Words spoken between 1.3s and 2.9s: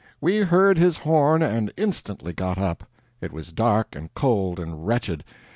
and instantly got up.